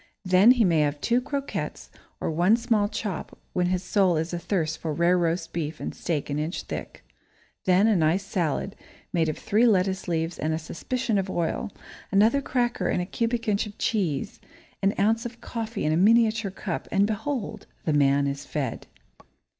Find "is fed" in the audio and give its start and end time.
18.25-18.87